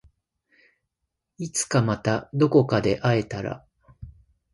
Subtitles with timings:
[1.37, 3.63] いつかまたどこかで会えたら